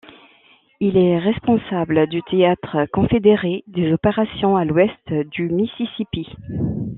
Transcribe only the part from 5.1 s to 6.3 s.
du Mississippi.